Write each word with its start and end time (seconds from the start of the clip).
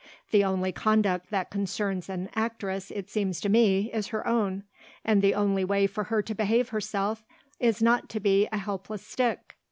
The 0.31 0.43
only 0.43 0.71
conduct 0.71 1.29
that 1.29 1.51
concerns 1.51 2.09
an, 2.09 2.31
actress, 2.33 2.89
it 2.89 3.07
seems 3.07 3.39
to 3.41 3.49
me, 3.49 3.93
is 3.93 4.07
her 4.07 4.25
own, 4.25 4.63
and 5.05 5.21
the 5.21 5.35
only 5.35 5.63
way 5.63 5.85
for 5.85 6.05
her 6.05 6.23
to 6.23 6.33
behave 6.33 6.69
herself 6.69 7.23
is 7.59 7.83
not 7.83 8.09
to 8.09 8.19
be 8.19 8.47
a 8.51 8.57
helpless 8.57 9.05
stick. 9.05 9.57